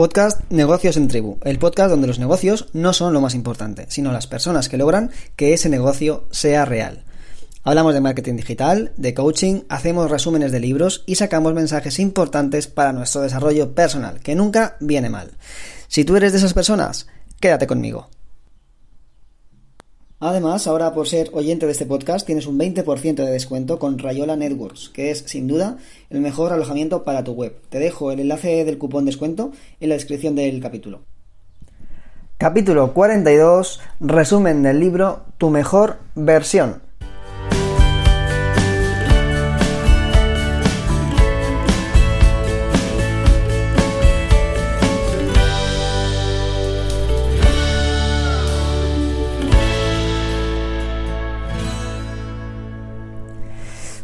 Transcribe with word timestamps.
Podcast 0.00 0.50
Negocios 0.50 0.96
en 0.96 1.08
Tribu, 1.08 1.36
el 1.44 1.58
podcast 1.58 1.90
donde 1.90 2.06
los 2.06 2.18
negocios 2.18 2.68
no 2.72 2.94
son 2.94 3.12
lo 3.12 3.20
más 3.20 3.34
importante, 3.34 3.84
sino 3.90 4.12
las 4.12 4.26
personas 4.26 4.70
que 4.70 4.78
logran 4.78 5.10
que 5.36 5.52
ese 5.52 5.68
negocio 5.68 6.26
sea 6.30 6.64
real. 6.64 7.04
Hablamos 7.64 7.92
de 7.92 8.00
marketing 8.00 8.36
digital, 8.36 8.92
de 8.96 9.12
coaching, 9.12 9.64
hacemos 9.68 10.10
resúmenes 10.10 10.52
de 10.52 10.60
libros 10.60 11.04
y 11.04 11.16
sacamos 11.16 11.52
mensajes 11.52 11.98
importantes 11.98 12.66
para 12.66 12.94
nuestro 12.94 13.20
desarrollo 13.20 13.74
personal, 13.74 14.20
que 14.20 14.34
nunca 14.34 14.78
viene 14.80 15.10
mal. 15.10 15.32
Si 15.86 16.06
tú 16.06 16.16
eres 16.16 16.32
de 16.32 16.38
esas 16.38 16.54
personas, 16.54 17.06
quédate 17.38 17.66
conmigo. 17.66 18.08
Además, 20.22 20.66
ahora 20.66 20.92
por 20.92 21.08
ser 21.08 21.30
oyente 21.32 21.64
de 21.64 21.72
este 21.72 21.86
podcast 21.86 22.26
tienes 22.26 22.46
un 22.46 22.58
20% 22.58 23.14
de 23.14 23.30
descuento 23.30 23.78
con 23.78 23.98
Rayola 23.98 24.36
Networks, 24.36 24.90
que 24.90 25.10
es 25.10 25.24
sin 25.26 25.48
duda 25.48 25.78
el 26.10 26.20
mejor 26.20 26.52
alojamiento 26.52 27.04
para 27.04 27.24
tu 27.24 27.32
web. 27.32 27.56
Te 27.70 27.78
dejo 27.78 28.12
el 28.12 28.20
enlace 28.20 28.66
del 28.66 28.76
cupón 28.76 29.06
descuento 29.06 29.50
en 29.80 29.88
la 29.88 29.94
descripción 29.94 30.36
del 30.36 30.60
capítulo. 30.60 31.00
Capítulo 32.36 32.92
42, 32.92 33.80
resumen 34.00 34.62
del 34.62 34.78
libro 34.78 35.22
Tu 35.38 35.48
mejor 35.48 35.96
versión. 36.14 36.82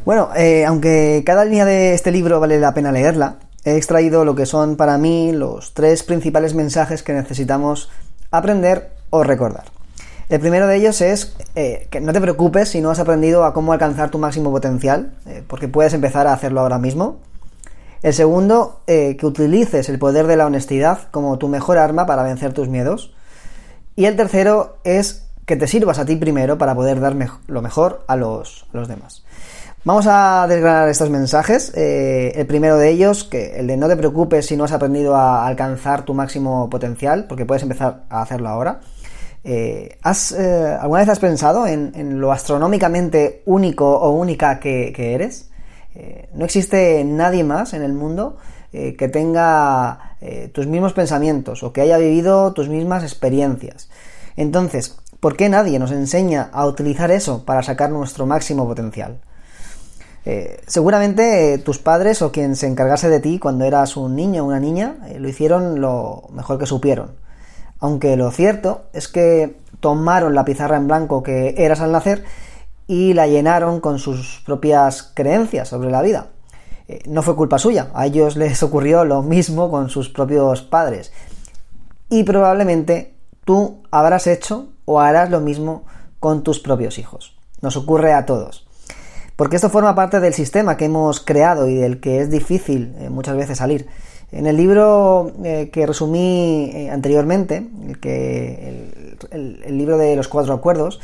Bueno, 0.06 0.28
eh, 0.36 0.64
aunque 0.64 1.24
cada 1.26 1.44
línea 1.44 1.64
de 1.64 1.92
este 1.92 2.12
libro 2.12 2.38
vale 2.38 2.60
la 2.60 2.72
pena 2.72 2.92
leerla, 2.92 3.38
he 3.64 3.76
extraído 3.76 4.24
lo 4.24 4.36
que 4.36 4.46
son 4.46 4.76
para 4.76 4.98
mí 4.98 5.32
los 5.32 5.74
tres 5.74 6.04
principales 6.04 6.54
mensajes 6.54 7.02
que 7.02 7.12
necesitamos 7.12 7.90
aprender 8.30 8.92
o 9.10 9.24
recordar. 9.24 9.64
El 10.28 10.38
primero 10.38 10.68
de 10.68 10.76
ellos 10.76 11.00
es 11.00 11.34
eh, 11.56 11.88
que 11.90 12.00
no 12.00 12.12
te 12.12 12.20
preocupes 12.20 12.68
si 12.68 12.80
no 12.80 12.92
has 12.92 13.00
aprendido 13.00 13.44
a 13.44 13.52
cómo 13.52 13.72
alcanzar 13.72 14.08
tu 14.12 14.20
máximo 14.20 14.52
potencial, 14.52 15.12
eh, 15.26 15.42
porque 15.44 15.66
puedes 15.66 15.92
empezar 15.92 16.28
a 16.28 16.34
hacerlo 16.34 16.60
ahora 16.60 16.78
mismo. 16.78 17.16
El 18.00 18.14
segundo, 18.14 18.82
que 18.86 19.18
utilices 19.22 19.88
el 19.88 19.98
poder 19.98 20.28
de 20.28 20.36
la 20.36 20.46
honestidad 20.46 21.08
como 21.10 21.36
tu 21.38 21.48
mejor 21.48 21.78
arma 21.78 22.06
para 22.06 22.22
vencer 22.22 22.52
tus 22.52 22.68
miedos. 22.68 23.12
Y 23.96 24.04
el 24.04 24.14
tercero 24.14 24.76
es 24.84 25.26
que 25.46 25.56
te 25.56 25.66
sirvas 25.66 25.98
a 25.98 26.04
ti 26.04 26.14
primero 26.14 26.58
para 26.58 26.76
poder 26.76 27.00
dar 27.00 27.16
lo 27.48 27.62
mejor 27.62 28.04
a 28.06 28.14
los, 28.14 28.66
a 28.72 28.76
los 28.76 28.86
demás. 28.86 29.24
Vamos 29.86 30.08
a 30.08 30.48
desgranar 30.48 30.88
estos 30.88 31.10
mensajes. 31.10 31.72
Eh, 31.76 32.32
el 32.34 32.44
primero 32.48 32.76
de 32.76 32.90
ellos, 32.90 33.22
que 33.22 33.60
el 33.60 33.68
de 33.68 33.76
no 33.76 33.86
te 33.86 33.96
preocupes 33.96 34.44
si 34.44 34.56
no 34.56 34.64
has 34.64 34.72
aprendido 34.72 35.14
a 35.14 35.46
alcanzar 35.46 36.04
tu 36.04 36.12
máximo 36.12 36.68
potencial, 36.68 37.26
porque 37.28 37.46
puedes 37.46 37.62
empezar 37.62 38.02
a 38.10 38.20
hacerlo 38.20 38.48
ahora. 38.48 38.80
Eh, 39.44 39.96
¿has, 40.02 40.32
eh, 40.32 40.76
¿Alguna 40.80 41.02
vez 41.02 41.08
has 41.08 41.20
pensado 41.20 41.68
en, 41.68 42.20
lo 42.20 42.32
astronómicamente 42.32 43.44
único 43.46 43.88
o 43.88 44.10
única 44.10 44.58
que, 44.58 44.92
eres? 45.14 45.50
no 46.34 46.44
existe 46.44 47.04
nadie 47.04 47.44
más 47.44 47.72
en 47.72 47.82
el 47.82 47.92
mundo 47.92 48.38
que 48.72 49.08
tenga 49.08 50.16
tus 50.52 50.66
mismos 50.66 50.94
pensamientos 50.94 51.62
o 51.62 51.72
que 51.72 51.82
haya 51.82 51.96
vivido 51.96 52.52
tus 52.54 52.68
mismas 52.68 53.04
experiencias. 53.04 53.88
Entonces, 54.36 54.98
¿por 55.20 55.36
qué 55.36 55.48
nadie 55.48 55.78
nos 55.78 55.92
enseña 55.92 56.50
a 56.52 56.66
utilizar 56.66 57.12
eso 57.12 57.44
para 57.44 57.62
sacar 57.62 57.90
nuestro 57.90 58.26
máximo 58.26 58.66
potencial? 58.66 59.20
Eh, 60.28 60.60
seguramente 60.66 61.54
eh, 61.54 61.58
tus 61.58 61.78
padres 61.78 62.20
o 62.20 62.32
quien 62.32 62.56
se 62.56 62.66
encargase 62.66 63.08
de 63.08 63.20
ti 63.20 63.38
cuando 63.38 63.64
eras 63.64 63.96
un 63.96 64.16
niño 64.16 64.42
o 64.42 64.46
una 64.48 64.58
niña 64.58 64.96
eh, 65.06 65.20
lo 65.20 65.28
hicieron 65.28 65.80
lo 65.80 66.24
mejor 66.32 66.58
que 66.58 66.66
supieron. 66.66 67.12
Aunque 67.78 68.16
lo 68.16 68.32
cierto 68.32 68.86
es 68.92 69.06
que 69.06 69.56
tomaron 69.78 70.34
la 70.34 70.44
pizarra 70.44 70.78
en 70.78 70.88
blanco 70.88 71.22
que 71.22 71.54
eras 71.56 71.80
al 71.80 71.92
nacer 71.92 72.24
y 72.88 73.14
la 73.14 73.28
llenaron 73.28 73.80
con 73.80 74.00
sus 74.00 74.42
propias 74.44 75.12
creencias 75.14 75.68
sobre 75.68 75.92
la 75.92 76.02
vida. 76.02 76.26
no 77.06 77.22
fue 77.22 77.36
culpa 77.36 77.58
suya, 77.58 77.90
a 77.94 78.06
ellos 78.06 78.36
les 78.42 78.60
ocurrió 78.64 79.04
lo 79.04 79.22
mismo 79.22 79.70
con 79.70 79.90
sus 79.90 80.08
propios 80.08 80.60
padres. 80.60 81.12
Y 82.10 82.24
probablemente 82.24 83.14
tú 83.44 83.82
habrás 83.92 84.26
hecho 84.26 84.70
o 84.86 84.98
harás 84.98 85.30
lo 85.30 85.40
mismo 85.40 85.84
con 86.18 86.42
tus 86.42 86.58
propios 86.58 86.98
hijos. 86.98 87.36
Nos 87.60 87.76
ocurre 87.76 88.12
a 88.12 88.26
todos 88.26 88.65
porque 89.36 89.56
esto 89.56 89.68
forma 89.68 89.94
parte 89.94 90.18
del 90.18 90.34
sistema 90.34 90.76
que 90.76 90.86
hemos 90.86 91.20
creado 91.20 91.68
y 91.68 91.74
del 91.74 92.00
que 92.00 92.20
es 92.20 92.30
difícil 92.30 92.94
eh, 92.98 93.10
muchas 93.10 93.36
veces 93.36 93.58
salir. 93.58 93.86
En 94.32 94.46
el 94.46 94.56
libro 94.56 95.30
eh, 95.44 95.70
que 95.72 95.86
resumí 95.86 96.70
eh, 96.74 96.90
anteriormente, 96.90 97.68
el, 97.86 98.00
que, 98.00 98.90
el, 99.30 99.78
libro 99.78 99.98
de 99.98 100.16
los 100.16 100.26
cuatro 100.26 100.52
acuerdos, 100.52 101.00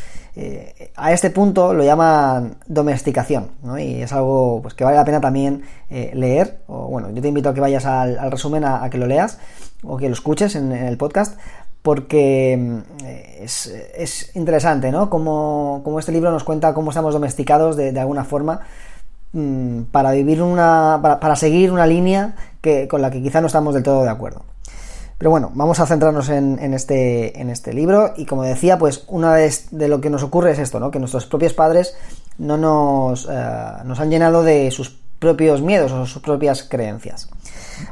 a 0.97 1.13
este 1.13 1.29
punto 1.29 1.75
lo 1.75 1.85
llaman 1.85 2.57
domesticación, 2.67 3.51
y 3.79 4.01
es 4.01 4.15
algo 4.15 4.61
pues, 4.63 4.73
que 4.73 4.83
vale 4.83 4.97
la 4.97 5.05
pena 5.05 5.21
también 5.21 5.63
leer, 5.91 6.61
o 6.69 6.89
bueno, 6.89 7.11
yo 7.11 7.21
te 7.21 7.29
invito 7.29 7.51
a 7.51 7.55
que 7.55 7.61
vayas 7.61 7.85
al, 7.85 8.31
resumen 8.31 8.65
a, 8.65 8.89
que 8.89 8.97
lo 8.97 9.07
leas 9.07 9.39
o 9.83 9.99
que 9.99 10.09
lo 10.09 10.15
escuches 10.15 10.57
en 10.57 10.73
el 10.73 10.97
podcast, 10.97 11.39
porque 11.83 12.57
mm, 12.59 13.05
es, 13.05 14.31
interesante, 14.35 14.91
¿no? 14.91 15.11
Como, 15.11 15.83
este 15.99 16.13
libro 16.13 16.31
nos 16.31 16.45
cuenta 16.45 16.75
cómo 16.75 16.91
estamos 16.91 17.13
domesticados 17.13 17.77
de, 17.77 17.99
alguna 17.99 18.25
forma 18.25 18.61
mm, 19.33 19.83
para 19.91 20.13
vivir 20.13 20.43
una. 20.43 21.01
Para, 21.03 21.37
seguir 21.37 21.73
una 21.73 21.87
línea 21.87 22.37
que, 22.61 22.89
con 22.89 23.03
la 23.03 23.11
que 23.11 23.23
quizá 23.23 23.41
no 23.41 23.49
estamos 23.49 23.75
del 23.75 23.83
todo 23.83 24.05
de 24.05 24.11
acuerdo. 24.11 24.45
Pero 25.19 25.31
bueno, 25.31 25.53
vamos 25.55 25.79
a 25.79 25.87
centrarnos 25.87 26.29
en, 26.31 26.75
este, 26.75 27.41
en 27.41 27.49
este 27.49 27.73
libro. 27.73 28.13
Y 28.17 28.27
como 28.27 28.43
decía, 28.43 28.77
pues 28.77 29.05
una 29.07 29.33
vez 29.33 29.69
de 29.71 29.87
lo 29.87 30.01
que 30.01 30.11
nos 30.11 30.25
ocurre 30.25 30.51
es 30.51 30.59
esto, 30.59 30.81
¿no? 30.81 30.91
Que 30.91 30.99
nuestros 30.99 31.27
propios 31.27 31.53
padres 31.53 31.95
no 32.39 32.57
nos, 32.57 33.29
eh, 33.31 33.73
nos 33.85 34.01
han 34.01 34.11
llenado 34.11 34.43
de 34.43 34.69
sus 34.73 34.99
propios 35.21 35.63
miedos 35.63 35.93
o 35.93 36.07
sus 36.07 36.21
propias 36.21 36.65
creencias. 36.65 37.29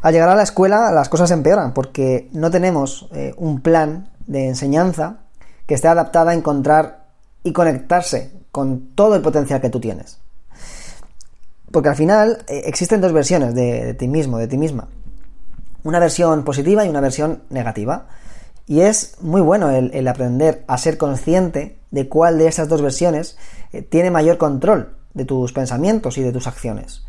Al 0.02 0.12
llegar 0.12 0.28
a 0.28 0.34
la 0.34 0.42
escuela 0.42 0.90
las 0.92 1.08
cosas 1.08 1.30
empeoran 1.30 1.74
porque 1.74 2.28
no 2.32 2.50
tenemos 2.50 3.08
eh, 3.12 3.34
un 3.36 3.60
plan 3.60 4.10
de 4.26 4.48
enseñanza 4.48 5.18
que 5.66 5.74
esté 5.74 5.88
adaptada 5.88 6.32
a 6.32 6.34
encontrar 6.34 7.06
y 7.42 7.52
conectarse 7.52 8.32
con 8.50 8.94
todo 8.94 9.14
el 9.14 9.22
potencial 9.22 9.60
que 9.60 9.70
tú 9.70 9.80
tienes. 9.80 10.18
Porque 11.70 11.88
al 11.88 11.96
final 11.96 12.44
eh, 12.48 12.62
existen 12.66 13.00
dos 13.00 13.12
versiones 13.12 13.54
de, 13.54 13.94
ti 13.94 14.08
mismo, 14.08 14.38
de 14.38 14.48
ti 14.48 14.58
misma. 14.58 14.88
Una 15.84 15.98
versión 15.98 16.44
positiva 16.44 16.84
y 16.84 16.88
una 16.88 17.00
versión 17.00 17.42
negativa. 17.50 18.08
Y 18.66 18.80
es 18.80 19.16
muy 19.20 19.40
bueno 19.40 19.70
el, 19.70 20.08
aprender 20.08 20.64
a 20.68 20.78
ser 20.78 20.98
consciente 20.98 21.78
de 21.90 22.08
cuál 22.08 22.38
de 22.38 22.46
esas 22.46 22.68
dos 22.68 22.82
versiones 22.82 23.36
eh, 23.72 23.82
tiene 23.82 24.10
mayor 24.10 24.38
control 24.38 24.96
de 25.14 25.24
tus 25.24 25.52
pensamientos 25.52 26.18
y 26.18 26.22
de 26.22 26.32
tus 26.32 26.46
acciones. 26.46 27.04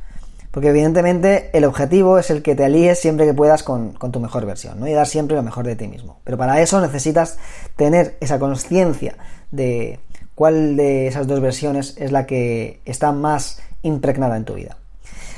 Porque 0.52 0.70
evidentemente 0.70 1.50
el 1.54 1.64
objetivo 1.64 2.20
es 2.20 2.30
el 2.30 2.44
que 2.44 2.56
te 2.56 2.66
alíes 2.66 3.00
siempre 3.00 3.26
que 3.26 3.34
puedas 3.34 3.64
con, 3.64 3.94
tu 3.94 4.20
mejor 4.20 4.46
versión, 4.46 4.80
¿no? 4.80 4.88
Y 4.88 4.92
dar 4.92 5.08
siempre 5.08 5.38
lo 5.38 5.44
mejor 5.44 5.66
de 5.66 5.78
ti 5.78 5.88
mismo. 5.88 6.20
Pero 6.26 6.38
para 6.38 6.62
eso 6.62 6.82
necesitas 6.82 7.38
tener 7.78 8.18
esa 8.20 8.38
conciencia 8.38 9.16
de 9.52 10.00
cuál 10.36 10.76
de 10.76 11.08
esas 11.08 11.26
dos 11.28 11.40
versiones 11.40 11.96
es 11.98 12.12
la 12.12 12.26
que 12.26 12.82
está 12.84 13.14
más 13.14 13.62
impregnada 13.82 14.36
en 14.36 14.44
tu 14.44 14.56
vida. 14.56 14.78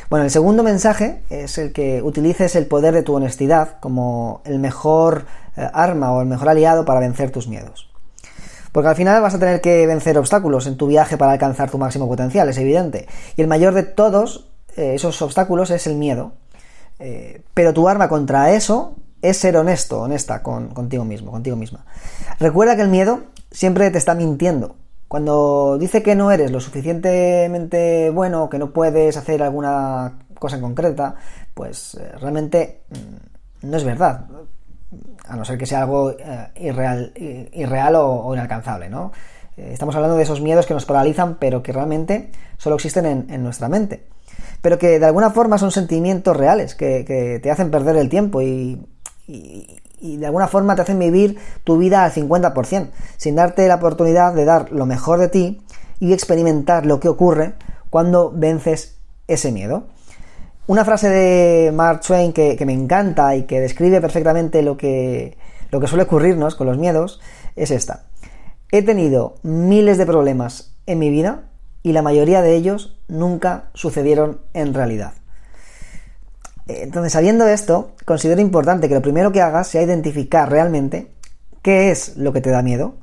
Bueno, 0.10 0.26
el 0.26 0.32
segundo 0.32 0.64
mensaje 0.64 1.22
es 1.30 1.58
el 1.60 1.74
que 1.74 2.02
utilices 2.02 2.56
el 2.56 2.66
poder 2.66 2.94
de 2.94 3.04
tu 3.04 3.16
honestidad 3.16 3.80
como 3.80 4.42
el 4.46 4.60
mejor 4.60 5.26
eh, 5.56 5.68
arma 5.74 6.12
o 6.12 6.22
el 6.22 6.28
mejor 6.28 6.50
aliado 6.50 6.86
para 6.86 7.00
vencer 7.00 7.32
tus 7.32 7.48
miedos. 7.48 7.90
Porque 8.72 8.90
al 8.90 8.96
final 8.96 9.22
vas 9.22 9.36
a 9.36 9.40
tener 9.40 9.62
que 9.62 9.86
vencer 9.86 10.18
obstáculos 10.18 10.66
en 10.66 10.78
tu 10.78 10.88
viaje 10.88 11.18
para 11.18 11.32
alcanzar 11.32 11.70
tu 11.70 11.78
máximo 11.78 12.08
potencial, 12.08 12.50
es 12.50 12.58
evidente. 12.58 13.08
Y 13.36 13.42
el 13.42 13.48
mayor 13.48 13.76
de 13.76 13.84
todos 13.84 14.53
eh, 14.76 14.96
esos 14.96 15.22
obstáculos 15.22 15.72
es 15.72 15.88
el 15.88 15.96
miedo. 15.96 16.34
Eh, 17.00 17.42
pero 17.54 17.74
tu 17.74 17.88
arma 17.88 18.08
contra 18.08 18.52
eso 18.52 18.96
es 19.22 19.38
ser 19.38 19.58
honesto, 19.58 20.02
honesta 20.02 20.44
contigo 20.44 21.06
mismo, 21.06 21.32
contigo 21.32 21.56
misma. 21.56 21.86
Recuerda 22.40 22.76
que 22.76 22.82
el 22.82 22.90
miedo 22.90 23.22
siempre 23.52 23.90
te 23.92 23.98
está 23.98 24.16
mintiendo. 24.16 24.76
Cuando 25.08 25.78
dice 25.80 26.02
que 26.02 26.16
no 26.16 26.32
eres 26.32 26.52
lo 26.52 26.60
suficientemente 26.60 28.10
bueno, 28.10 28.50
que 28.50 28.58
no 28.58 28.72
puedes 28.72 29.16
hacer 29.16 29.44
alguna 29.44 30.20
cosa 30.40 30.56
en 30.56 30.62
concreta, 30.64 31.16
pues 31.54 31.96
eh, 31.96 32.12
realmente 32.20 32.82
mm, 32.90 33.70
no 33.70 33.78
es 33.78 33.84
verdad. 33.84 34.26
A 35.28 35.36
no 35.36 35.46
ser 35.46 35.58
que 35.58 35.66
sea 35.66 35.84
algo 35.84 36.14
irreal, 36.56 37.14
irreal 37.54 37.96
o, 37.96 38.34
inalcanzable, 38.34 38.90
¿no? 38.90 39.12
estamos 39.56 39.96
hablando 39.96 40.18
de 40.18 40.24
esos 40.24 40.42
miedos 40.42 40.66
que 40.66 40.74
nos 40.74 40.86
paralizan, 40.86 41.36
pero 41.36 41.64
que 41.64 41.72
realmente 41.72 42.32
solo 42.58 42.76
existen 42.76 43.26
en 43.30 43.44
nuestra 43.44 43.70
mente 43.70 44.04
pero 44.62 44.80
que 44.80 45.00
de 45.00 45.06
alguna 45.06 45.30
forma 45.30 45.58
son 45.58 45.72
sentimientos 45.72 46.38
reales, 46.38 46.74
que, 46.74 47.40
te 47.44 47.52
hacen 47.52 47.70
perder 47.70 47.98
el 47.98 48.10
tiempo 48.10 48.42
y, 48.42 48.80
de 49.28 50.26
alguna 50.26 50.48
forma 50.48 50.76
te 50.76 50.82
hacen 50.82 51.00
vivir 51.00 51.38
tu 51.64 51.78
vida 51.78 52.06
al 52.06 52.12
50%, 52.12 52.90
sin 53.18 53.36
darte 53.36 53.68
la 53.68 53.76
oportunidad 53.76 54.34
de 54.34 54.46
dar 54.46 54.72
lo 54.72 54.86
mejor 54.86 55.20
de 55.20 55.28
ti 55.28 55.62
y 56.00 56.14
experimentar 56.14 56.86
lo 56.86 57.00
que 57.00 57.10
ocurre 57.10 57.56
cuando 57.90 58.32
vences 58.32 58.98
ese 59.28 59.52
miedo. 59.52 59.88
Una 60.66 60.86
frase 60.86 61.10
de 61.10 61.72
Mark 61.74 62.00
Twain 62.00 62.32
que, 62.32 62.58
me 62.66 62.74
encanta 62.74 63.36
y 63.36 63.44
que 63.44 63.60
describe 63.60 64.00
perfectamente 64.00 64.62
lo 64.62 64.78
que, 64.78 65.38
lo 65.72 65.82
que 65.82 65.88
suele 65.88 66.04
ocurrirnos 66.04 66.56
con 66.56 66.68
los 66.68 66.78
miedos 66.78 67.20
es 67.58 67.70
esta. 67.70 68.06
He 68.72 68.82
tenido 68.82 69.36
miles 69.44 69.98
de 69.98 70.06
problemas 70.06 70.74
en 70.86 71.00
mi 71.00 71.10
vida 71.10 71.50
y 71.84 71.92
la 71.92 72.02
mayoría 72.02 72.42
de 72.42 72.56
ellos 72.56 72.98
nunca 73.08 73.66
sucedieron 73.74 74.40
en 74.54 74.74
realidad. 74.74 75.14
Entonces, 76.66 77.12
sabiendo 77.12 77.46
esto, 77.46 77.92
considero 78.06 78.40
importante 78.40 78.88
que 78.88 78.96
lo 78.96 79.02
primero 79.02 79.34
que 79.34 79.42
hagas 79.42 79.68
sea 79.68 79.82
identificar 79.82 80.50
realmente 80.50 81.12
qué 81.62 81.92
es 81.92 82.16
lo 82.16 82.32
que 82.32 82.40
te 82.40 82.52
da 82.52 82.62
miedo, 82.62 82.96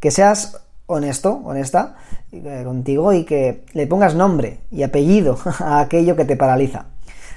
que 0.00 0.10
seas 0.10 0.62
honesto, 0.86 1.42
honesta 1.44 1.96
eh, 2.32 2.62
contigo 2.64 3.12
y 3.12 3.24
que 3.24 3.64
le 3.74 3.86
pongas 3.86 4.14
nombre 4.14 4.60
y 4.70 4.82
apellido 4.82 5.38
a 5.58 5.80
aquello 5.80 6.16
que 6.16 6.24
te 6.24 6.36
paraliza. 6.36 6.86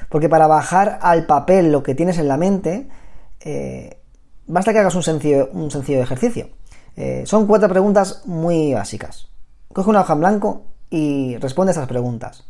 Porque 0.10 0.30
para 0.30 0.48
bajar 0.48 1.00
al 1.02 1.26
papel 1.26 1.72
lo 1.72 1.84
que 1.84 1.96
tienes 1.96 2.18
en 2.20 2.30
la 2.30 2.38
mente, 2.38 2.88
eh, 3.42 3.98
basta 4.48 4.72
que 4.72 4.80
hagas 4.80 4.96
un 4.96 5.04
sencillo, 5.04 5.50
un 5.52 5.72
sencillo 5.72 6.02
ejercicio. 6.02 6.50
Eh, 6.96 7.24
son 7.26 7.48
cuatro 7.48 7.68
preguntas 7.68 8.22
muy 8.26 8.74
básicas. 8.74 9.28
Coge 9.74 9.90
una 9.90 10.02
hoja 10.02 10.14
en 10.14 10.20
blanco 10.20 10.75
y 10.96 11.36
responde 11.40 11.72
a 11.72 11.74
esas 11.74 11.90
preguntas. 11.90 12.46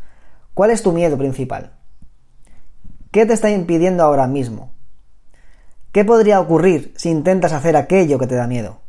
¿Cuál 0.54 0.70
es 0.70 0.84
tu 0.84 0.92
miedo 0.92 1.18
principal? 1.18 1.72
¿Qué 3.10 3.26
te 3.26 3.34
está 3.34 3.50
impidiendo 3.50 4.04
ahora 4.04 4.28
mismo? 4.28 4.72
¿Qué 5.92 6.06
podría 6.06 6.40
ocurrir 6.40 6.94
si 6.96 7.10
intentas 7.10 7.54
hacer 7.54 7.76
aquello 7.76 8.20
que 8.20 8.28
te 8.28 8.36
da 8.36 8.46
miedo? 8.46 8.82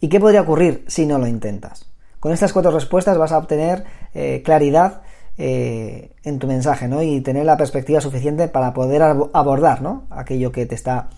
¿Y 0.00 0.08
qué 0.08 0.18
podría 0.18 0.40
ocurrir 0.40 0.86
si 0.88 1.04
no 1.04 1.18
lo 1.18 1.26
intentas? 1.26 1.92
Con 2.18 2.32
estas 2.32 2.54
cuatro 2.54 2.70
respuestas 2.70 3.18
vas 3.18 3.32
a 3.32 3.38
obtener 3.38 3.84
eh, 4.14 4.40
claridad 4.42 5.02
eh, 5.36 6.14
en 6.24 6.38
tu 6.38 6.46
mensaje, 6.46 6.88
¿no? 6.88 7.02
Y 7.02 7.20
tener 7.20 7.44
la 7.44 7.58
perspectiva 7.58 8.00
suficiente 8.00 8.48
para 8.48 8.72
poder 8.72 9.02
abordar, 9.02 9.82
¿no? 9.82 10.06
Aquello 10.08 10.50
que 10.50 10.64
te 10.64 10.76
está 10.76 11.10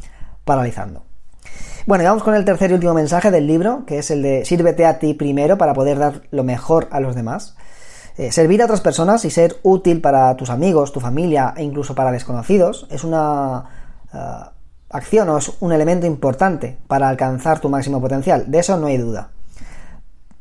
paralizando. 0.45 1.05
Bueno, 1.87 2.03
y 2.03 2.07
vamos 2.07 2.23
con 2.23 2.35
el 2.35 2.47
tercer 2.47 2.71
y 2.71 2.75
último 2.75 2.95
mensaje 2.95 3.31
del 3.31 3.47
libro, 3.47 3.85
que 3.85 3.99
es 3.99 4.11
el 4.11 4.23
de 4.23 4.47
sírvete 4.47 4.87
a 4.87 4.99
ti 4.99 5.13
primero 5.13 5.59
para 5.59 5.75
poder 5.75 5.99
dar 5.99 6.23
lo 6.31 6.43
mejor 6.43 6.89
a 6.91 6.99
los 6.99 7.15
demás. 7.15 7.57
Eh, 8.17 8.33
servir 8.33 8.63
a 8.63 8.65
otras 8.65 8.81
personas 8.81 9.27
y 9.27 9.31
ser 9.31 9.59
útil 9.63 10.01
para 10.01 10.35
tus 10.35 10.49
amigos, 10.49 10.93
tu 10.93 11.01
familia 11.01 11.53
e 11.55 11.63
incluso 11.63 11.95
para 11.95 12.11
desconocidos 12.11 12.87
es 12.91 13.05
una 13.05 13.65
uh, 14.15 14.17
acción 14.89 15.29
o 15.29 15.37
es 15.37 15.53
un 15.61 15.73
elemento 15.73 16.07
importante 16.07 16.79
para 16.87 17.11
alcanzar 17.11 17.61
tu 17.61 17.69
máximo 17.69 18.01
potencial. 18.01 18.51
De 18.51 18.61
eso 18.61 18.79
no 18.79 18.87
hay 18.87 18.97
duda. 18.97 19.34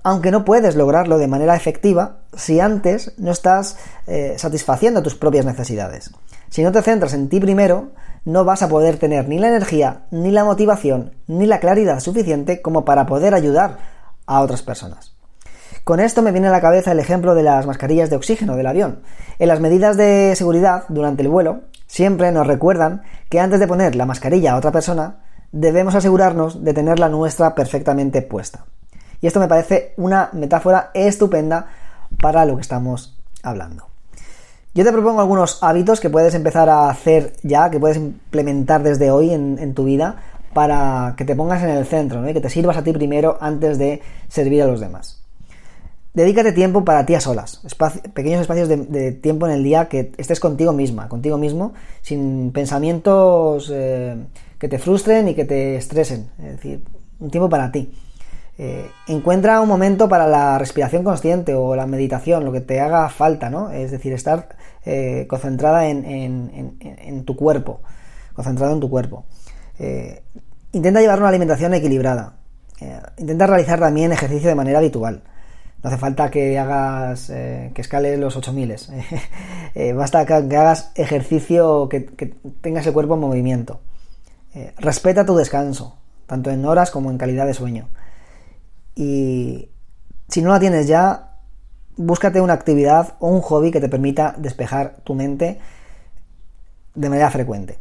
Aunque 0.04 0.32
no 0.32 0.44
puedes 0.44 0.76
lograrlo 0.76 1.18
de 1.18 1.28
manera 1.28 1.56
efectiva 1.56 2.18
si 2.36 2.60
antes 2.60 3.14
no 3.18 3.32
estás 3.32 3.78
eh, 4.06 4.36
satisfaciendo 4.38 5.02
tus 5.02 5.16
propias 5.16 5.46
necesidades. 5.46 6.12
Si 6.50 6.62
no 6.62 6.72
te 6.72 6.82
centras 6.82 7.14
en 7.14 7.30
ti 7.30 7.40
primero, 7.40 7.92
no 8.26 8.44
vas 8.44 8.62
a 8.62 8.70
poder 8.70 8.98
tener 8.98 9.28
ni 9.28 9.40
la 9.40 9.48
energía, 9.48 10.06
ni 10.12 10.32
la 10.32 10.44
motivación, 10.44 11.14
ni 11.28 11.46
la 11.46 11.60
claridad 11.60 12.00
suficiente 12.00 12.62
como 12.62 12.86
para 12.86 13.06
poder 13.06 13.34
ayudar 13.34 13.78
a 14.26 14.42
otras 14.42 14.62
personas. 14.62 15.14
Con 15.84 16.00
esto 16.00 16.22
me 16.22 16.32
viene 16.32 16.48
a 16.48 16.52
la 16.52 16.62
cabeza 16.62 16.92
el 16.92 17.00
ejemplo 17.00 17.36
de 17.36 17.44
las 17.44 17.66
mascarillas 17.66 18.10
de 18.10 18.16
oxígeno 18.16 18.56
del 18.56 18.68
avión. 18.68 19.02
En 19.40 19.48
las 19.48 19.60
medidas 19.60 19.98
de 19.98 20.34
seguridad 20.36 20.84
durante 20.88 21.24
el 21.24 21.30
vuelo, 21.30 21.62
siempre 21.88 22.32
nos 22.32 22.48
recuerdan 22.48 23.04
que 23.30 23.40
antes 23.40 23.60
de 23.60 23.68
poner 23.68 23.96
la 23.96 24.06
mascarilla 24.06 24.54
a 24.54 24.58
otra 24.58 24.72
persona, 24.72 25.24
debemos 25.52 25.96
asegurarnos 25.96 26.64
de 26.64 26.74
tenerla 26.74 27.10
nuestra 27.10 27.54
perfectamente 27.56 28.22
puesta. 28.22 28.66
Y 29.24 29.28
esto 29.28 29.40
me 29.40 29.48
parece 29.48 29.94
una 29.96 30.30
metáfora 30.34 30.92
estupenda 30.94 31.68
para 32.20 32.46
lo 32.46 32.58
que 32.58 32.62
estamos 32.62 33.18
hablando. 33.42 33.88
Yo 34.74 34.84
te 34.84 34.92
propongo 34.92 35.22
algunos 35.22 35.64
hábitos 35.64 36.02
que 36.02 36.10
puedes 36.10 36.36
empezar 36.36 36.68
a 36.68 36.90
hacer 36.90 37.32
ya, 37.42 37.72
que 37.72 37.80
puedes 37.80 37.96
implementar 37.96 38.84
desde 38.84 39.12
hoy 39.12 39.32
en, 39.32 39.74
tu 39.76 39.86
vida 39.86 40.18
para 40.54 41.16
que 41.18 41.24
te 41.24 41.38
pongas 41.38 41.64
en 41.64 41.70
el 41.70 41.86
centro 41.86 42.30
y 42.30 42.34
que 42.34 42.42
te 42.42 42.50
sirvas 42.50 42.76
a 42.76 42.84
ti 42.84 42.92
primero 42.92 43.38
antes 43.40 43.78
de 43.78 44.02
servir 44.28 44.62
a 44.62 44.68
los 44.68 44.82
demás. 44.82 45.24
Dedícate 46.14 46.52
tiempo 46.52 46.84
para 46.84 47.06
ti 47.06 47.16
a 47.16 47.22
solas, 47.22 47.62
pequeños 48.14 48.42
espacios 48.42 48.68
de, 48.68 49.12
tiempo 49.14 49.48
en 49.48 49.54
el 49.54 49.64
día 49.64 49.88
que 49.88 50.12
estés 50.18 50.42
contigo 50.42 50.74
misma, 50.74 51.08
contigo 51.08 51.38
mismo, 51.38 51.72
sin 52.02 52.52
pensamientos 52.52 53.72
eh, 53.74 54.18
que 54.60 54.68
te 54.68 54.80
frustren 54.80 55.30
y 55.30 55.34
que 55.34 55.46
te 55.46 55.78
estresen. 55.78 56.30
Es 56.40 56.58
decir, 56.58 56.84
un 57.22 57.32
tiempo 57.32 57.48
para 57.48 57.72
ti. 57.72 57.90
Eh, 58.58 58.90
encuentra 59.08 59.62
un 59.62 59.68
momento 59.68 60.08
para 60.08 60.28
la 60.28 60.60
respiración 60.60 61.04
consciente 61.04 61.56
o 61.56 61.76
la 61.76 61.88
meditación, 61.88 62.46
lo 62.46 62.52
que 62.52 62.62
te 62.62 62.80
haga 62.80 63.10
falta, 63.10 63.50
¿no? 63.50 63.72
Es 63.72 63.92
decir, 63.92 64.14
estar 64.14 64.50
eh, 64.86 65.26
concentrada 65.28 65.88
en, 65.88 67.24
tu 67.26 67.36
cuerpo, 67.36 67.82
concentrado 68.34 68.74
en 68.74 68.80
tu 68.80 68.90
cuerpo. 68.90 69.26
intenta 70.72 71.02
llevar 71.02 71.20
una 71.20 71.30
alimentación 71.30 71.74
equilibrada. 71.74 72.36
intenta 73.18 73.48
realizar 73.48 73.80
también 73.80 74.12
ejercicio 74.12 74.50
de 74.50 74.56
manera 74.56 74.80
habitual. 74.80 75.24
No 75.84 75.90
hace 75.90 75.98
falta 75.98 76.32
que 76.32 76.58
hagas, 76.58 77.30
eh, 77.30 77.72
que 77.76 77.82
escales 77.82 78.18
los 78.18 78.38
8000. 78.38 78.76
eh, 79.76 79.92
basta 79.92 80.26
que, 80.26 80.34
hagas 80.34 80.92
ejercicio, 80.96 81.90
que, 81.90 82.00
tengas 82.62 82.88
el 82.88 82.94
cuerpo 82.94 83.16
en 83.16 83.20
movimiento. 83.20 83.82
Eh, 84.56 84.74
respeta 84.78 85.26
tu 85.26 85.36
descanso, 85.36 85.98
tanto 86.26 86.52
en 86.52 86.66
horas 86.66 86.90
como 86.90 87.12
en 87.12 87.18
calidad 87.18 87.46
de 87.46 87.54
sueño. 87.54 87.90
Y 88.96 89.70
si 90.28 90.42
no 90.42 90.50
la 90.50 90.60
tienes 90.60 90.88
ya, 90.88 91.38
búscate 91.98 92.42
una 92.42 92.54
actividad 92.54 93.16
o 93.20 93.28
un 93.28 93.42
hobby 93.42 93.72
que 93.72 93.80
te 93.80 93.90
permita 93.90 94.36
despejar 94.38 94.98
tu 95.04 95.16
mente 95.16 95.60
de 96.96 97.10
manera 97.10 97.32
frecuente. 97.32 97.80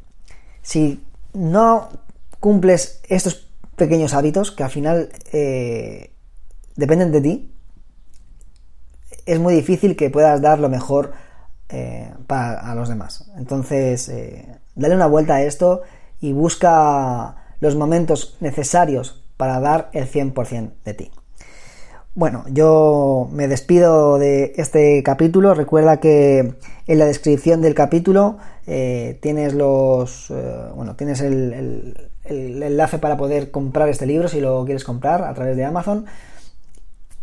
Si 0.62 1.05
no 1.35 1.88
cumples 2.41 3.00
estos 3.09 3.49
pequeños 3.76 4.14
hábitos 4.14 4.50
que 4.50 4.64
al 4.64 4.70
final 4.70 5.11
eh, 5.32 6.12
dependen 6.76 7.12
de 7.12 7.20
ti, 7.20 7.55
es 9.26 9.38
muy 9.38 9.55
difícil 9.55 9.97
que 9.97 10.11
puedas 10.11 10.41
dar 10.41 10.58
lo 10.58 10.69
mejor 10.69 11.12
eh, 11.69 12.12
para, 12.26 12.61
a 12.61 12.75
los 12.75 12.88
demás. 12.88 13.31
Entonces, 13.37 14.08
eh, 14.08 14.58
dale 14.75 14.94
una 14.94 15.06
vuelta 15.06 15.37
a 15.37 15.43
esto 15.43 15.82
y 16.20 16.32
busca 16.32 17.37
los 17.61 17.76
momentos 17.76 18.37
necesarios 18.41 19.22
para 19.37 19.61
dar 19.61 19.90
el 19.93 20.11
100% 20.11 20.73
de 20.84 20.94
ti. 20.94 21.11
Bueno, 22.14 22.44
yo 22.49 23.29
me 23.32 23.49
despido 23.49 24.19
de 24.19 24.52
este 24.56 25.02
capítulo. 25.02 25.55
Recuerda 25.55 25.99
que 25.99 26.55
en 26.87 26.99
la 26.99 27.06
descripción 27.06 27.62
del 27.62 27.75
capítulo 27.75 28.37
eh, 28.67 29.19
tienes 29.23 29.55
los, 29.55 30.31
bueno, 30.75 30.94
tienes 30.94 31.23
el, 31.23 32.11
el, 32.25 32.62
enlace 32.62 32.98
para 32.98 33.17
poder 33.17 33.51
comprar 33.51 33.89
este 33.89 34.05
libro 34.05 34.29
si 34.29 34.41
lo 34.41 34.65
quieres 34.67 34.84
comprar 34.84 35.24
a 35.24 35.32
través 35.32 35.56
de 35.56 35.65
Amazon. 35.65 36.05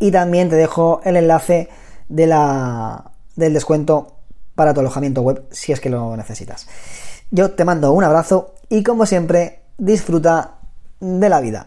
Y 0.00 0.10
también 0.10 0.48
te 0.48 0.56
dejo 0.56 1.00
el 1.04 1.16
enlace 1.16 1.68
de 2.08 2.26
la, 2.26 3.12
del 3.36 3.54
descuento 3.54 4.16
para 4.56 4.74
tu 4.74 4.80
alojamiento 4.80 5.22
web 5.22 5.44
si 5.50 5.72
es 5.72 5.80
que 5.80 5.88
lo 5.88 6.16
necesitas. 6.16 6.66
Yo 7.30 7.52
te 7.52 7.64
mando 7.64 7.92
un 7.92 8.02
abrazo 8.02 8.54
y 8.68 8.82
como 8.82 9.06
siempre 9.06 9.60
disfruta 9.78 10.56
de 10.98 11.28
la 11.28 11.40
vida. 11.40 11.66